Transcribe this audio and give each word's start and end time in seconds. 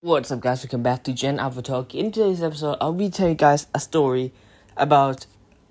What's 0.00 0.30
up, 0.30 0.38
guys? 0.38 0.62
Welcome 0.62 0.84
back 0.84 1.02
to 1.02 1.12
Gen 1.12 1.40
Alpha 1.40 1.60
Talk. 1.60 1.92
In 1.92 2.12
today's 2.12 2.40
episode, 2.40 2.76
I'll 2.80 2.92
be 2.92 3.10
telling 3.10 3.32
you 3.32 3.36
guys 3.36 3.66
a 3.74 3.80
story 3.80 4.32
about 4.76 5.26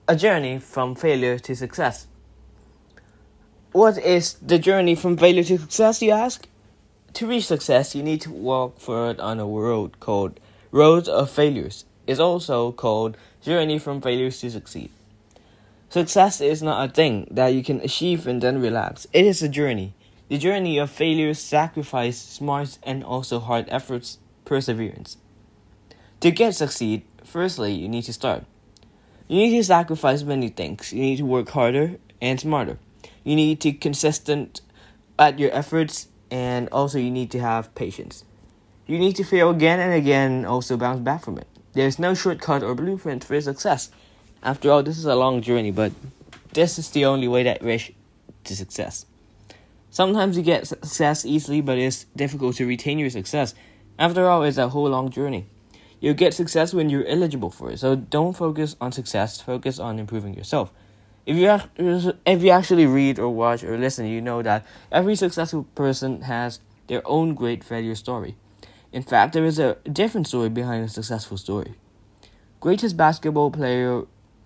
a 0.06 0.18
journey 0.18 0.60
from 0.60 0.96
failure 0.96 1.40
to 1.40 1.56
success. 1.56 2.08
What 3.72 3.98
is 3.98 4.34
the 4.34 4.60
journey 4.60 4.96
from 4.96 5.16
failure 5.16 5.46
to 5.46 5.58
success, 5.58 6.02
you 6.02 6.12
ask? 6.12 6.46
To 7.14 7.26
reach 7.26 7.46
success, 7.46 7.96
you 7.96 8.04
need 8.04 8.20
to 8.20 8.32
walk 8.32 8.82
forward 8.82 9.22
on 9.22 9.40
a 9.40 9.46
road 9.46 10.02
called 10.02 10.42
Road 10.72 11.08
of 11.08 11.32
Failures. 11.32 11.86
It's 12.06 12.20
also 12.20 12.74
called 12.74 13.16
Journey 13.42 13.80
from 13.80 14.02
Failures 14.02 14.42
to 14.42 14.52
Succeed. 14.52 14.92
Success 15.88 16.42
is 16.42 16.62
not 16.62 16.90
a 16.90 16.92
thing 16.92 17.30
that 17.32 17.54
you 17.54 17.64
can 17.64 17.80
achieve 17.80 18.28
and 18.28 18.42
then 18.42 18.60
relax. 18.60 19.08
It 19.14 19.26
is 19.26 19.42
a 19.42 19.48
journey. 19.48 19.94
The 20.30 20.38
journey 20.38 20.78
of 20.78 20.92
failure, 20.92 21.34
sacrifice, 21.34 22.18
smart, 22.18 22.80
and 22.84 23.04
also 23.04 23.40
hard 23.40 23.66
efforts, 23.70 24.20
perseverance. 24.44 25.18
To 26.20 26.32
get 26.32 26.54
succeed, 26.54 27.04
firstly, 27.24 27.72
you 27.72 27.88
need 27.88 28.04
to 28.04 28.14
start. 28.14 28.44
You 29.30 29.38
need 29.38 29.58
to 29.58 29.64
sacrifice 29.64 30.24
many 30.24 30.50
things. 30.50 30.92
You 30.92 31.02
need 31.02 31.18
to 31.18 31.26
work 31.26 31.50
harder 31.50 31.98
and 32.22 32.40
smarter. 32.40 32.78
You 33.24 33.36
need 33.38 33.62
to 33.62 33.72
be 33.72 33.78
consistent 33.78 34.60
at 35.18 35.40
your 35.40 35.54
efforts, 35.54 36.10
and 36.30 36.68
also 36.74 36.98
you 36.98 37.12
need 37.12 37.32
to 37.32 37.40
have 37.40 37.74
patience. 37.74 38.26
You 38.86 39.00
need 39.00 39.16
to 39.18 39.24
fail 39.24 39.52
again 39.52 39.80
and 39.80 39.94
again, 39.94 40.44
also 40.44 40.76
bounce 40.76 41.00
back 41.02 41.24
from 41.24 41.38
it. 41.38 41.48
There's 41.72 42.00
no 42.00 42.14
shortcut 42.14 42.64
or 42.64 42.76
blueprint 42.76 43.24
for 43.24 43.40
success. 43.40 43.92
After 44.44 44.72
all, 44.72 44.84
this 44.84 44.98
is 44.98 45.06
a 45.06 45.16
long 45.16 45.42
journey, 45.42 45.72
but 45.72 45.94
this 46.54 46.78
is 46.80 46.90
the 46.90 47.06
only 47.06 47.28
way 47.28 47.44
that 47.44 47.64
reach 47.64 47.94
to 48.44 48.56
success. 48.56 49.06
Sometimes 49.90 50.38
you 50.38 50.44
get 50.44 50.68
success 50.68 51.26
easily, 51.26 51.62
but 51.62 51.78
it's 51.78 52.06
difficult 52.16 52.56
to 52.58 52.68
retain 52.68 53.00
your 53.00 53.10
success. 53.10 53.56
After 53.98 54.28
all, 54.28 54.44
it's 54.44 54.58
a 54.58 54.70
whole 54.70 54.90
long 54.90 55.10
journey. 55.10 55.48
You'll 56.00 56.14
get 56.14 56.34
success 56.34 56.74
when 56.74 56.90
you're 56.90 57.08
eligible 57.08 57.50
for 57.50 57.72
it, 57.72 57.80
so 57.80 57.96
don't 57.96 58.34
focus 58.34 58.76
on 58.80 58.92
success, 58.92 59.42
focus 59.42 59.80
on 59.80 59.98
improving 59.98 60.36
yourself. 60.36 60.72
If 61.26 61.36
you, 61.36 62.14
if 62.26 62.44
you 62.44 62.52
actually 62.52 62.86
read 62.86 63.18
or 63.18 63.30
watch 63.30 63.64
or 63.64 63.78
listen, 63.78 64.06
you 64.06 64.22
know 64.22 64.42
that 64.44 64.66
every 64.92 65.16
successful 65.16 65.64
person 65.76 66.22
has 66.22 66.60
their 66.88 67.02
own 67.06 67.34
great 67.34 67.64
failure 67.64 67.96
story. 67.96 68.38
In 68.92 69.04
fact, 69.04 69.34
there 69.34 69.44
is 69.44 69.60
a 69.60 69.76
different 69.92 70.28
story 70.28 70.50
behind 70.50 70.86
a 70.86 70.90
successful 70.90 71.38
story. 71.38 71.74
Greatest 72.60 72.96
basketball 72.96 73.52
player 73.52 74.04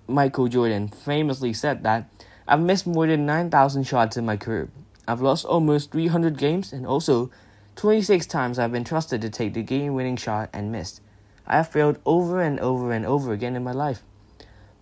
Michael 0.07 0.47
Jordan 0.47 0.87
famously 0.87 1.53
said 1.53 1.83
that 1.83 2.09
I've 2.47 2.61
missed 2.61 2.87
more 2.87 3.07
than 3.07 3.25
9,000 3.25 3.83
shots 3.83 4.17
in 4.17 4.25
my 4.25 4.37
career. 4.37 4.69
I've 5.07 5.21
lost 5.21 5.45
almost 5.45 5.91
300 5.91 6.37
games, 6.37 6.73
and 6.73 6.85
also 6.85 7.31
26 7.75 8.25
times 8.27 8.59
I've 8.59 8.71
been 8.71 8.83
trusted 8.83 9.21
to 9.21 9.29
take 9.29 9.53
the 9.53 9.63
game 9.63 9.93
winning 9.93 10.17
shot 10.17 10.49
and 10.53 10.71
missed. 10.71 11.01
I 11.47 11.57
have 11.57 11.69
failed 11.69 11.99
over 12.05 12.41
and 12.41 12.59
over 12.59 12.91
and 12.91 13.05
over 13.05 13.33
again 13.33 13.55
in 13.55 13.63
my 13.63 13.71
life. 13.71 14.03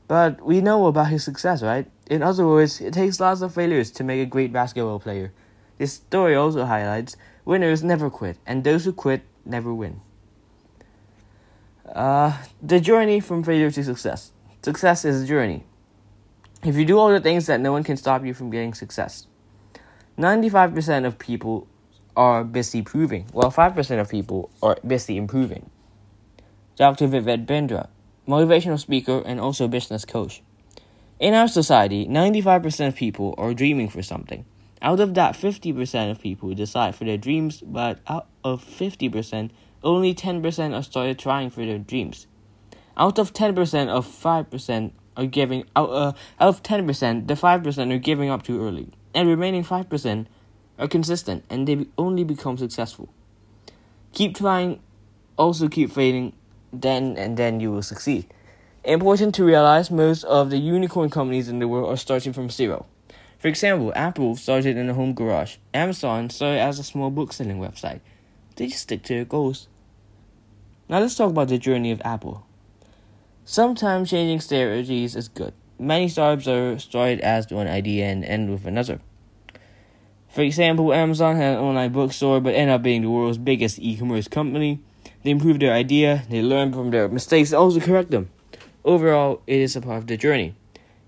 But 0.08 0.42
we 0.42 0.60
know 0.60 0.88
about 0.88 1.08
his 1.08 1.24
success, 1.24 1.62
right? 1.62 1.90
In 2.10 2.24
other 2.24 2.46
words, 2.46 2.82
it 2.82 2.94
takes 2.94 3.20
lots 3.20 3.42
of 3.42 3.54
failures 3.54 3.92
to 3.92 4.04
make 4.04 4.22
a 4.22 4.26
great 4.26 4.52
basketball 4.52 5.00
player. 5.00 5.32
This 5.78 5.94
story 5.94 6.36
also 6.36 6.66
highlights 6.66 7.16
winners 7.46 7.84
never 7.84 8.10
quit, 8.10 8.38
and 8.46 8.64
those 8.64 8.86
who 8.86 8.94
quit 8.94 9.22
never 9.46 9.74
win. 9.74 10.02
Uh, 11.86 12.38
the 12.62 12.80
journey 12.80 13.20
from 13.20 13.44
failure 13.44 13.72
to 13.72 13.84
success. 13.84 14.32
Success 14.62 15.06
is 15.06 15.24
a 15.24 15.26
journey. 15.26 15.64
If 16.64 16.76
you 16.76 16.86
do 16.86 17.00
all 17.00 17.10
the 17.10 17.22
things 17.22 17.46
that 17.46 17.62
no 17.62 17.72
one 17.72 17.84
can 17.84 17.96
stop 17.96 18.26
you 18.26 18.34
from 18.34 18.50
getting 18.50 18.74
success. 18.74 19.28
95% 20.20 21.06
of 21.06 21.18
people 21.18 21.66
are 22.18 22.44
busy 22.44 22.82
proving, 22.82 23.26
while 23.32 23.50
5% 23.50 24.02
of 24.02 24.10
people 24.10 24.50
are 24.62 24.78
busy 24.86 25.16
improving. 25.16 25.70
Dr. 26.76 27.08
Vivek 27.08 27.46
Bindra, 27.46 27.88
motivational 28.28 28.78
speaker 28.78 29.24
and 29.26 29.40
also 29.40 29.70
business 29.70 30.04
coach. 30.04 30.44
In 31.22 31.34
our 31.34 31.48
society, 31.48 32.06
95% 32.06 32.90
of 32.90 32.96
people 32.98 33.34
are 33.38 33.54
dreaming 33.54 33.88
for 33.88 34.04
something. 34.04 34.44
Out 34.82 35.00
of 35.00 35.14
that, 35.14 35.36
50% 35.36 36.12
of 36.12 36.20
people 36.20 36.54
decide 36.54 36.96
for 36.96 37.06
their 37.06 37.18
dreams, 37.18 37.62
but 37.62 38.00
out 38.06 38.28
of 38.44 38.62
50%, 38.62 39.52
only 39.84 40.14
10% 40.14 40.76
are 40.76 40.84
started 40.84 41.18
trying 41.18 41.50
for 41.50 41.66
their 41.66 41.80
dreams. 41.80 42.28
Out 42.98 43.20
of 43.20 43.32
10% 43.32 43.88
of 43.88 44.06
5% 44.06 44.92
are 45.16 45.26
giving 45.26 45.64
out, 45.78 45.90
uh, 45.90 46.12
out 46.42 46.50
of 46.50 46.62
10%, 46.62 47.28
the 47.28 47.36
5% 47.36 47.94
are 47.94 47.98
giving 48.00 48.30
up 48.30 48.44
too 48.44 48.62
early 48.62 48.92
and 49.14 49.28
remaining 49.28 49.64
5% 49.64 50.26
are 50.78 50.88
consistent 50.88 51.44
and 51.50 51.68
they 51.68 51.88
only 51.98 52.24
become 52.24 52.58
successful. 52.58 53.10
Keep 54.14 54.38
trying, 54.38 54.80
also 55.38 55.68
keep 55.68 55.92
failing, 55.92 56.34
then 56.72 57.18
and 57.18 57.38
then 57.38 57.60
you 57.60 57.72
will 57.72 57.82
succeed. 57.82 58.32
Important 58.84 59.36
to 59.36 59.44
realize 59.44 59.92
most 59.92 60.24
of 60.24 60.50
the 60.50 60.58
unicorn 60.58 61.10
companies 61.10 61.50
in 61.50 61.60
the 61.60 61.68
world 61.68 61.92
are 61.92 61.98
starting 61.98 62.34
from 62.34 62.50
zero. 62.50 62.86
For 63.38 63.48
example, 63.48 63.94
Apple 63.96 64.36
started 64.36 64.78
in 64.78 64.90
a 64.90 64.94
home 64.94 65.14
garage. 65.14 65.58
Amazon 65.74 66.30
started 66.30 66.60
as 66.60 66.80
a 66.80 66.84
small 66.84 67.10
book 67.10 67.34
selling 67.34 67.60
website. 67.60 68.02
They 68.56 68.68
just 68.68 68.84
stick 68.84 69.04
to 69.04 69.16
their 69.16 69.26
goals. 69.26 69.68
Now 70.90 71.00
let's 71.00 71.16
talk 71.16 71.30
about 71.30 71.50
the 71.50 71.58
journey 71.58 71.92
of 71.92 72.02
Apple. 72.04 72.46
Sometimes 73.46 74.10
changing 74.10 74.42
strategies 74.42 75.16
is 75.16 75.28
good. 75.28 75.54
Many 75.82 76.10
startups 76.10 76.46
are 76.46 76.78
started 76.78 77.22
as 77.22 77.50
one 77.50 77.68
idea 77.68 78.08
and 78.08 78.26
end 78.26 78.52
with 78.52 78.66
another. 78.66 79.00
For 80.28 80.42
example, 80.42 80.94
Amazon 80.94 81.38
had 81.38 81.54
an 81.54 81.64
online 81.64 81.94
bookstore 81.94 82.42
but 82.42 82.54
ended 82.54 82.76
up 82.76 82.84
being 82.84 83.02
the 83.02 83.10
world's 83.10 83.38
biggest 83.38 83.80
e 83.80 83.96
commerce 83.96 84.28
company. 84.28 84.82
They 85.24 85.32
improved 85.32 85.62
their 85.62 85.72
idea, 85.72 86.26
they 86.30 86.42
learned 86.42 86.76
from 86.76 86.92
their 86.92 87.08
mistakes, 87.08 87.52
and 87.52 87.60
also 87.60 87.80
correct 87.80 88.12
them. 88.12 88.30
Overall, 88.84 89.42
it 89.48 89.62
is 89.62 89.78
a 89.78 89.82
part 89.82 90.00
of 90.00 90.08
the 90.08 90.18
journey. 90.18 90.54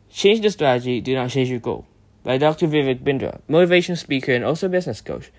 Change 0.09 0.39
the 0.39 0.49
strategy, 0.49 1.01
do 1.01 1.15
not 1.15 1.31
change 1.31 1.49
your 1.49 1.59
goal. 1.59 1.85
By 2.23 2.37
Dr. 2.37 2.67
Vivek 2.67 3.03
Bindra, 3.03 3.41
motivation 3.49 3.97
speaker 3.97 4.31
and 4.31 4.45
also 4.45 4.69
business 4.69 5.01
coach. 5.01 5.31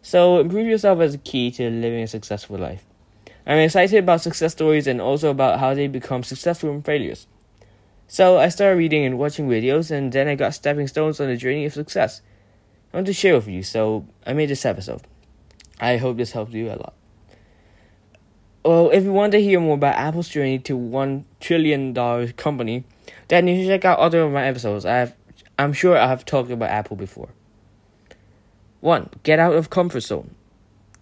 So, 0.00 0.38
improve 0.38 0.66
yourself 0.66 1.00
as 1.00 1.12
a 1.12 1.18
key 1.18 1.50
to 1.52 1.68
living 1.68 2.04
a 2.04 2.06
successful 2.06 2.56
life. 2.56 2.86
I'm 3.46 3.58
excited 3.58 3.98
about 3.98 4.22
success 4.22 4.52
stories 4.52 4.86
and 4.86 4.98
also 4.98 5.30
about 5.30 5.60
how 5.60 5.74
they 5.74 5.88
become 5.88 6.22
successful 6.22 6.70
from 6.70 6.82
failures. 6.82 7.26
So 8.10 8.38
I 8.38 8.48
started 8.48 8.78
reading 8.78 9.04
and 9.04 9.18
watching 9.18 9.48
videos, 9.48 9.90
and 9.90 10.10
then 10.10 10.28
I 10.28 10.34
got 10.34 10.54
stepping 10.54 10.86
stones 10.88 11.20
on 11.20 11.28
the 11.28 11.36
journey 11.36 11.66
of 11.66 11.74
success. 11.74 12.22
I 12.92 12.96
want 12.96 13.06
to 13.06 13.12
share 13.12 13.34
with 13.34 13.48
you, 13.48 13.62
so 13.62 14.06
I 14.26 14.32
made 14.32 14.48
this 14.48 14.64
episode. 14.64 15.02
I 15.78 15.98
hope 15.98 16.16
this 16.16 16.32
helps 16.32 16.54
you 16.54 16.68
a 16.68 16.76
lot. 16.76 16.94
Well, 18.64 18.88
if 18.90 19.04
you 19.04 19.12
want 19.12 19.32
to 19.32 19.42
hear 19.42 19.60
more 19.60 19.74
about 19.74 19.96
Apple's 19.96 20.28
journey 20.28 20.58
to 20.60 20.76
one 20.76 21.26
trillion 21.38 21.92
dollar 21.92 22.32
company, 22.32 22.84
then 23.28 23.46
you 23.46 23.62
should 23.62 23.68
check 23.68 23.84
out 23.84 23.98
other 23.98 24.22
of 24.22 24.32
my 24.32 24.44
episodes. 24.46 24.86
I 24.86 24.96
have, 24.96 25.14
I'm 25.58 25.74
sure 25.74 25.96
I 25.96 26.08
have 26.08 26.24
talked 26.24 26.50
about 26.50 26.70
Apple 26.70 26.96
before. 26.96 27.28
One, 28.80 29.10
get 29.22 29.38
out 29.38 29.54
of 29.54 29.68
comfort 29.68 30.00
zone. 30.00 30.34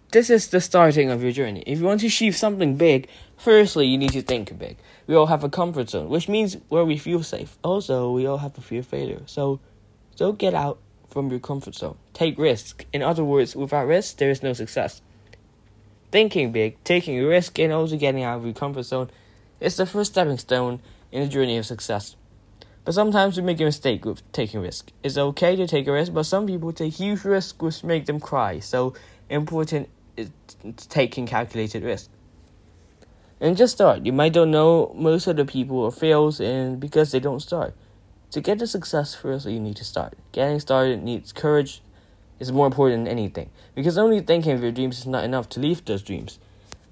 This 0.09 0.29
is 0.29 0.47
the 0.47 0.61
starting 0.61 1.09
of 1.09 1.21
your 1.21 1.33
journey. 1.33 1.63
If 1.67 1.79
you 1.79 1.85
want 1.85 1.99
to 1.99 2.07
achieve 2.07 2.37
something 2.37 2.77
big, 2.77 3.09
firstly 3.35 3.87
you 3.87 3.97
need 3.97 4.13
to 4.13 4.21
think 4.21 4.57
big. 4.57 4.77
We 5.05 5.15
all 5.15 5.25
have 5.25 5.43
a 5.43 5.49
comfort 5.49 5.89
zone, 5.89 6.07
which 6.07 6.29
means 6.29 6.55
where 6.69 6.85
we 6.85 6.97
feel 6.97 7.23
safe. 7.23 7.57
Also, 7.61 8.11
we 8.11 8.25
all 8.25 8.37
have 8.37 8.57
a 8.57 8.61
fear 8.61 8.79
of 8.79 8.87
failure. 8.87 9.21
So, 9.25 9.59
don't 10.15 10.37
get 10.37 10.53
out 10.53 10.79
from 11.09 11.29
your 11.29 11.41
comfort 11.41 11.75
zone. 11.75 11.97
Take 12.13 12.37
risks. 12.37 12.85
In 12.93 13.01
other 13.01 13.25
words, 13.25 13.53
without 13.53 13.85
risk, 13.85 14.15
there 14.15 14.29
is 14.29 14.41
no 14.41 14.53
success. 14.53 15.01
Thinking 16.09 16.53
big, 16.53 16.81
taking 16.85 17.19
a 17.19 17.27
risk, 17.27 17.59
and 17.59 17.73
also 17.73 17.97
getting 17.97 18.23
out 18.23 18.37
of 18.37 18.45
your 18.45 18.53
comfort 18.53 18.83
zone 18.83 19.09
is 19.59 19.75
the 19.75 19.85
first 19.85 20.13
stepping 20.13 20.37
stone 20.37 20.79
in 21.11 21.21
the 21.21 21.27
journey 21.27 21.57
of 21.57 21.65
success. 21.65 22.15
But 22.85 22.93
sometimes 22.93 23.35
we 23.35 23.43
make 23.43 23.59
a 23.59 23.65
mistake 23.65 24.05
with 24.05 24.31
taking 24.31 24.61
risk. 24.61 24.93
It's 25.03 25.17
okay 25.17 25.57
to 25.57 25.67
take 25.67 25.85
a 25.85 25.91
risk, 25.91 26.13
but 26.13 26.23
some 26.23 26.47
people 26.47 26.71
take 26.71 26.93
huge 26.93 27.25
risks 27.25 27.59
which 27.59 27.83
make 27.83 28.05
them 28.05 28.21
cry. 28.21 28.59
So 28.59 28.93
important 29.29 29.89
taking 30.89 31.27
calculated 31.27 31.83
risk. 31.83 32.09
And 33.39 33.55
just 33.55 33.73
start. 33.73 34.05
You 34.05 34.13
might 34.13 34.33
don't 34.33 34.51
know 34.51 34.91
most 34.95 35.27
of 35.27 35.35
the 35.35 35.45
people 35.45 35.77
or 35.77 35.91
fails 35.91 36.39
and 36.39 36.79
because 36.79 37.11
they 37.11 37.19
don't 37.19 37.39
start. 37.39 37.75
To 38.31 38.41
get 38.41 38.59
to 38.59 38.67
success 38.67 39.13
first 39.13 39.45
you 39.45 39.59
need 39.59 39.75
to 39.77 39.85
start. 39.85 40.17
Getting 40.31 40.59
started 40.59 41.03
needs 41.03 41.31
courage 41.31 41.81
is 42.39 42.51
more 42.51 42.65
important 42.65 43.05
than 43.05 43.11
anything. 43.11 43.49
Because 43.75 43.97
only 43.97 44.21
thinking 44.21 44.53
of 44.53 44.61
your 44.61 44.71
dreams 44.71 44.99
is 44.99 45.07
not 45.07 45.23
enough 45.23 45.49
to 45.49 45.59
leave 45.59 45.85
those 45.85 46.01
dreams. 46.01 46.39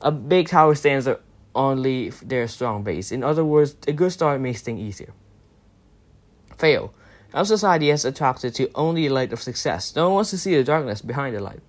A 0.02 0.12
big 0.12 0.50
tower 0.50 0.76
stands 0.76 1.08
on 1.08 1.18
only 1.56 2.10
their 2.10 2.48
strong 2.48 2.84
base. 2.84 3.12
In 3.12 3.24
other 3.24 3.44
words, 3.44 3.76
a 3.88 3.94
good 3.94 4.12
start 4.12 4.42
makes 4.42 4.62
things 4.62 4.80
easier. 4.80 5.14
Fail. 6.58 6.94
Our 7.34 7.46
society 7.46 7.90
is 7.90 8.06
attracted 8.06 8.54
to 8.56 8.70
only 8.76 9.08
the 9.08 9.14
light 9.14 9.34
of 9.34 9.42
success. 9.42 9.96
No 9.96 10.06
one 10.06 10.16
wants 10.16 10.30
to 10.32 10.38
see 10.38 10.56
the 10.56 10.64
darkness 10.64 11.02
behind 11.02 11.36
the 11.36 11.42
light. 11.42 11.62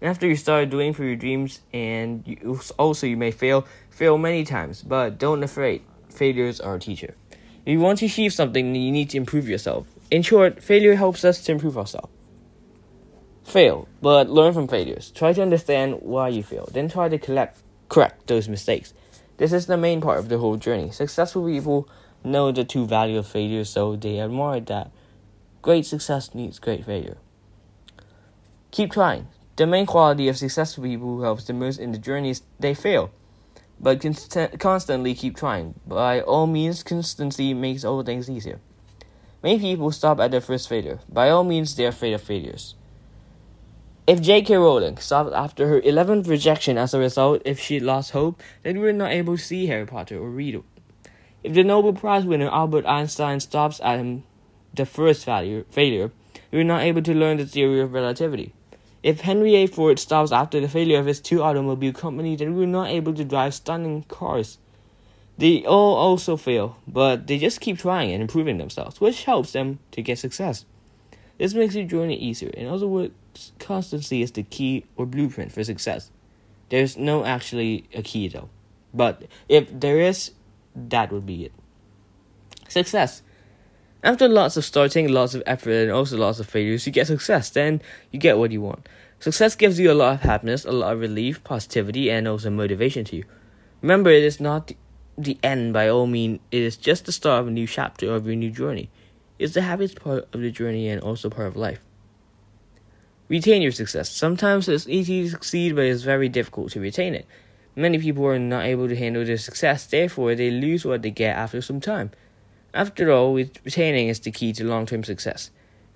After 0.00 0.26
you 0.28 0.36
start 0.36 0.70
doing 0.70 0.92
for 0.92 1.04
your 1.04 1.16
dreams, 1.16 1.60
and 1.72 2.22
you, 2.26 2.60
also 2.78 3.06
you 3.06 3.16
may 3.16 3.32
fail, 3.32 3.66
fail 3.90 4.16
many 4.16 4.44
times, 4.44 4.82
but 4.82 5.18
don't 5.18 5.42
afraid. 5.42 5.82
Failures 6.08 6.60
are 6.60 6.76
a 6.76 6.78
teacher. 6.78 7.16
If 7.66 7.72
you 7.72 7.80
want 7.80 7.98
to 7.98 8.06
achieve 8.06 8.32
something, 8.32 8.74
you 8.74 8.92
need 8.92 9.10
to 9.10 9.16
improve 9.16 9.48
yourself. 9.48 9.86
In 10.10 10.22
short, 10.22 10.62
failure 10.62 10.94
helps 10.94 11.24
us 11.24 11.42
to 11.44 11.52
improve 11.52 11.76
ourselves. 11.76 12.08
Fail, 13.44 13.88
but 14.00 14.30
learn 14.30 14.52
from 14.52 14.68
failures. 14.68 15.10
Try 15.10 15.32
to 15.32 15.42
understand 15.42 16.00
why 16.00 16.28
you 16.28 16.42
fail. 16.42 16.68
Then 16.72 16.88
try 16.88 17.08
to 17.08 17.18
collect 17.18 17.58
correct 17.88 18.26
those 18.26 18.48
mistakes. 18.48 18.94
This 19.38 19.52
is 19.52 19.66
the 19.66 19.76
main 19.76 20.00
part 20.00 20.18
of 20.18 20.28
the 20.28 20.38
whole 20.38 20.56
journey. 20.56 20.90
Successful 20.90 21.46
people 21.46 21.88
know 22.22 22.52
the 22.52 22.64
true 22.64 22.86
value 22.86 23.18
of 23.18 23.26
failure, 23.26 23.64
so 23.64 23.96
they 23.96 24.20
admire 24.20 24.60
that 24.60 24.90
great 25.62 25.86
success 25.86 26.34
needs 26.34 26.58
great 26.58 26.84
failure. 26.84 27.16
Keep 28.70 28.92
trying. 28.92 29.28
The 29.58 29.66
main 29.66 29.86
quality 29.86 30.28
of 30.28 30.38
successful 30.38 30.84
people 30.84 31.16
who 31.16 31.22
helps 31.22 31.42
the 31.42 31.52
most 31.52 31.80
in 31.80 31.90
the 31.90 31.98
journey 31.98 32.30
is 32.30 32.42
they 32.60 32.74
fail, 32.74 33.10
but 33.80 34.00
const- 34.00 34.56
constantly 34.60 35.14
keep 35.14 35.36
trying. 35.36 35.74
By 35.84 36.20
all 36.20 36.46
means, 36.46 36.84
constancy 36.84 37.54
makes 37.54 37.84
all 37.84 38.04
things 38.04 38.30
easier. 38.30 38.60
Many 39.42 39.58
people 39.58 39.90
stop 39.90 40.20
at 40.20 40.30
their 40.30 40.40
first 40.40 40.68
failure. 40.68 41.00
By 41.08 41.30
all 41.30 41.42
means, 41.42 41.74
they 41.74 41.86
are 41.86 41.88
afraid 41.88 42.12
of 42.12 42.22
failures. 42.22 42.76
If 44.06 44.22
J.K. 44.22 44.54
Rowling 44.58 44.96
stopped 44.98 45.32
after 45.32 45.66
her 45.66 45.80
11th 45.80 46.28
rejection 46.28 46.78
as 46.78 46.94
a 46.94 47.00
result, 47.00 47.42
if 47.44 47.58
she 47.58 47.80
lost 47.80 48.12
hope, 48.12 48.40
then 48.62 48.78
we're 48.78 48.92
not 48.92 49.10
able 49.10 49.36
to 49.36 49.42
see 49.42 49.66
Harry 49.66 49.86
Potter 49.86 50.20
or 50.20 50.30
read 50.30 50.54
it. 50.54 50.62
If 51.42 51.54
the 51.54 51.64
Nobel 51.64 51.94
Prize 51.94 52.24
winner 52.24 52.48
Albert 52.48 52.86
Einstein 52.86 53.40
stops 53.40 53.80
at 53.82 54.06
the 54.72 54.86
first 54.86 55.24
failure, 55.24 55.64
failure, 55.68 56.12
we're 56.52 56.62
not 56.62 56.82
able 56.82 57.02
to 57.02 57.12
learn 57.12 57.38
the 57.38 57.44
theory 57.44 57.80
of 57.80 57.92
relativity. 57.92 58.54
If 59.02 59.20
Henry 59.20 59.54
A. 59.56 59.66
Ford 59.66 59.98
stops 59.98 60.32
after 60.32 60.60
the 60.60 60.68
failure 60.68 60.98
of 60.98 61.06
his 61.06 61.20
two 61.20 61.42
automobile 61.42 61.92
companies, 61.92 62.40
then 62.40 62.54
we 62.54 62.60
were 62.60 62.66
not 62.66 62.88
able 62.88 63.14
to 63.14 63.24
drive 63.24 63.54
stunning 63.54 64.02
cars. 64.04 64.58
They 65.38 65.64
all 65.64 65.94
also 65.94 66.36
fail, 66.36 66.76
but 66.88 67.28
they 67.28 67.38
just 67.38 67.60
keep 67.60 67.78
trying 67.78 68.10
and 68.10 68.20
improving 68.20 68.58
themselves, 68.58 69.00
which 69.00 69.24
helps 69.24 69.52
them 69.52 69.78
to 69.92 70.02
get 70.02 70.18
success. 70.18 70.64
This 71.38 71.54
makes 71.54 71.76
your 71.76 71.86
journey 71.86 72.16
easier. 72.16 72.50
In 72.50 72.66
other 72.66 72.88
words, 72.88 73.12
constancy 73.60 74.20
is 74.20 74.32
the 74.32 74.42
key 74.42 74.84
or 74.96 75.06
blueprint 75.06 75.52
for 75.52 75.62
success. 75.62 76.10
There's 76.70 76.96
no 76.96 77.24
actually 77.24 77.84
a 77.94 78.02
key 78.02 78.26
though. 78.26 78.48
But 78.92 79.22
if 79.48 79.68
there 79.72 80.00
is, 80.00 80.32
that 80.74 81.12
would 81.12 81.24
be 81.24 81.44
it. 81.44 81.52
Success. 82.68 83.22
After 84.02 84.28
lots 84.28 84.56
of 84.56 84.64
starting, 84.64 85.08
lots 85.08 85.34
of 85.34 85.42
effort, 85.44 85.70
and 85.70 85.90
also 85.90 86.16
lots 86.16 86.38
of 86.38 86.48
failures, 86.48 86.86
you 86.86 86.92
get 86.92 87.08
success. 87.08 87.50
Then 87.50 87.82
you 88.12 88.20
get 88.20 88.38
what 88.38 88.52
you 88.52 88.60
want. 88.60 88.88
Success 89.18 89.56
gives 89.56 89.80
you 89.80 89.90
a 89.90 89.94
lot 89.94 90.14
of 90.14 90.20
happiness, 90.20 90.64
a 90.64 90.70
lot 90.70 90.92
of 90.92 91.00
relief, 91.00 91.42
positivity, 91.42 92.08
and 92.08 92.28
also 92.28 92.50
motivation 92.50 93.04
to 93.06 93.16
you. 93.16 93.24
Remember, 93.82 94.10
it 94.10 94.22
is 94.22 94.38
not 94.38 94.70
the 95.16 95.36
end 95.42 95.72
by 95.72 95.88
all 95.88 96.06
means, 96.06 96.38
it 96.52 96.62
is 96.62 96.76
just 96.76 97.06
the 97.06 97.12
start 97.12 97.40
of 97.40 97.48
a 97.48 97.50
new 97.50 97.66
chapter 97.66 98.14
of 98.14 98.24
your 98.24 98.36
new 98.36 98.50
journey. 98.50 98.88
It's 99.40 99.54
the 99.54 99.62
happiest 99.62 100.00
part 100.00 100.28
of 100.32 100.40
the 100.40 100.52
journey 100.52 100.88
and 100.88 101.00
also 101.00 101.28
part 101.28 101.48
of 101.48 101.56
life. 101.56 101.80
Retain 103.28 103.62
your 103.62 103.72
success. 103.72 104.08
Sometimes 104.08 104.68
it's 104.68 104.88
easy 104.88 105.24
to 105.24 105.30
succeed, 105.30 105.74
but 105.74 105.84
it's 105.84 106.02
very 106.02 106.28
difficult 106.28 106.70
to 106.72 106.80
retain 106.80 107.14
it. 107.14 107.26
Many 107.74 107.98
people 107.98 108.24
are 108.26 108.38
not 108.38 108.64
able 108.64 108.88
to 108.88 108.96
handle 108.96 109.24
their 109.24 109.38
success, 109.38 109.86
therefore, 109.86 110.36
they 110.36 110.50
lose 110.50 110.84
what 110.84 111.02
they 111.02 111.10
get 111.10 111.36
after 111.36 111.60
some 111.60 111.80
time. 111.80 112.12
After 112.74 113.10
all, 113.10 113.34
retaining 113.34 114.08
is 114.08 114.20
the 114.20 114.30
key 114.30 114.52
to 114.54 114.64
long 114.64 114.86
term 114.86 115.04
success. 115.04 115.50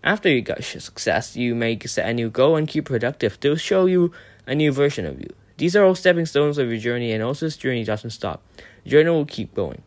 After 0.05 0.29
you 0.29 0.41
got 0.41 0.65
success, 0.65 1.37
you 1.37 1.55
may 1.55 1.79
set 1.81 2.09
a 2.09 2.15
new 2.15 2.29
goal 2.29 2.57
and 2.57 2.67
keep 2.67 2.87
productive. 2.87 3.39
They'll 3.39 3.57
show 3.57 3.87
you 3.87 4.13
a 4.47 4.55
new 4.55 4.73
version 4.73 5.07
of 5.07 5.21
you. 5.21 5.33
These 5.59 5.77
are 5.77 5.85
all 5.85 5.95
stepping 5.95 6.27
stones 6.27 6.59
of 6.59 6.69
your 6.69 6.79
journey, 6.79 7.13
and 7.13 7.23
also 7.23 7.47
this 7.47 7.57
journey 7.57 7.85
doesn't 7.85 8.11
stop. 8.11 8.43
Your 8.85 9.03
journey 9.03 9.15
will 9.15 9.27
keep 9.27 9.55
going. 9.55 9.83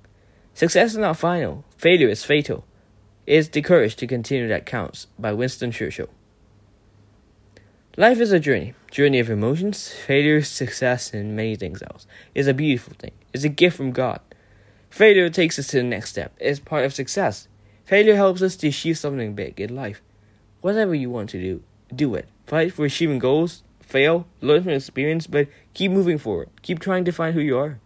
Success 0.53 0.91
is 0.91 0.97
not 0.97 1.17
final, 1.17 1.65
failure 1.77 2.07
is 2.07 2.23
fatal. 2.23 2.63
It 3.27 3.35
is 3.35 3.49
the 3.49 3.61
courage 3.61 3.95
to 3.97 4.07
continue 4.07 4.47
that 4.47 4.65
counts 4.65 5.07
by 5.19 5.33
Winston 5.33 5.71
Churchill. 5.71 6.09
Life 7.97 8.19
is 8.19 8.31
a 8.31 8.39
journey, 8.39 8.73
journey 8.91 9.19
of 9.19 9.29
emotions, 9.29 9.89
failures, 9.89 10.47
success, 10.47 11.13
and 11.13 11.35
many 11.35 11.55
things 11.55 11.81
else. 11.81 12.05
It's 12.33 12.47
a 12.47 12.53
beautiful 12.53 12.93
thing. 12.97 13.11
It's 13.33 13.43
a 13.43 13.49
gift 13.49 13.77
from 13.77 13.91
God. 13.91 14.19
Failure 14.89 15.29
takes 15.29 15.59
us 15.59 15.67
to 15.67 15.77
the 15.77 15.83
next 15.83 16.11
step. 16.11 16.33
It's 16.39 16.59
part 16.59 16.85
of 16.85 16.93
success. 16.93 17.47
Failure 17.85 18.15
helps 18.15 18.41
us 18.41 18.55
to 18.57 18.67
achieve 18.67 18.97
something 18.97 19.35
big 19.35 19.59
in 19.59 19.75
life. 19.75 20.01
Whatever 20.61 20.95
you 20.95 21.09
want 21.09 21.29
to 21.31 21.39
do, 21.39 21.63
do 21.95 22.15
it. 22.15 22.27
Fight 22.47 22.73
for 22.73 22.85
achieving 22.85 23.19
goals, 23.19 23.63
fail, 23.81 24.25
learn 24.41 24.63
from 24.63 24.73
experience, 24.73 25.27
but 25.27 25.47
keep 25.73 25.91
moving 25.91 26.17
forward. 26.17 26.49
Keep 26.61 26.79
trying 26.79 27.05
to 27.05 27.11
find 27.11 27.35
who 27.35 27.41
you 27.41 27.57
are. 27.57 27.79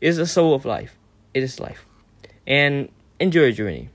It 0.00 0.08
is 0.08 0.16
the 0.16 0.26
soul 0.26 0.54
of 0.54 0.64
life. 0.64 0.96
It 1.34 1.42
is 1.42 1.60
life. 1.60 1.86
And 2.46 2.88
enjoy 3.20 3.42
your 3.42 3.52
journey. 3.52 3.90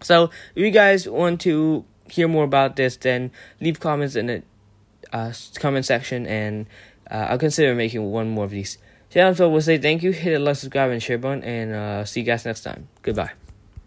So, 0.00 0.30
if 0.54 0.64
you 0.64 0.70
guys 0.70 1.08
want 1.08 1.40
to 1.42 1.84
hear 2.08 2.28
more 2.28 2.44
about 2.44 2.76
this, 2.76 2.96
then 2.96 3.32
leave 3.60 3.80
comments 3.80 4.14
in 4.14 4.26
the 4.26 4.42
uh, 5.12 5.32
comment 5.58 5.84
section, 5.84 6.26
and 6.26 6.66
uh, 7.10 7.26
I'll 7.30 7.38
consider 7.38 7.74
making 7.74 8.04
one 8.10 8.30
more 8.30 8.44
of 8.44 8.50
these. 8.50 8.78
So, 9.10 9.48
we'll 9.48 9.60
say 9.62 9.78
thank 9.78 10.02
you, 10.02 10.12
hit 10.12 10.32
the 10.32 10.38
like, 10.38 10.56
subscribe, 10.56 10.90
and 10.90 11.02
share 11.02 11.18
button, 11.18 11.42
and 11.42 11.74
uh, 11.74 12.04
see 12.04 12.20
you 12.20 12.26
guys 12.26 12.44
next 12.44 12.62
time. 12.62 12.88
Goodbye. 13.02 13.32